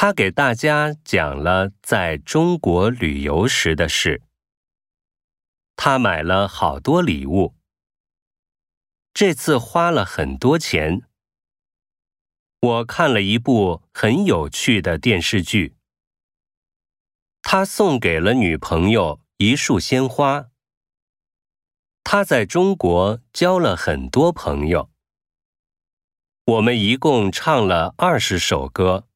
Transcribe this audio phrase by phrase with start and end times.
[0.00, 4.22] 他给大家讲了在中国旅游时的事。
[5.74, 7.56] 他买了好多礼物。
[9.12, 11.02] 这次花了很多钱。
[12.60, 15.74] 我看了一部很有趣的电视剧。
[17.42, 20.50] 他送给了女朋友一束鲜花。
[22.04, 24.92] 他在中国交了很多朋友。
[26.44, 29.07] 我们一共唱了二十首歌。